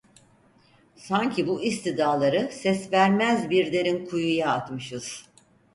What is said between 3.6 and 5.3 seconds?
derin kuyuya atmışız…